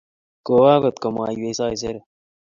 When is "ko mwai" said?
1.01-1.35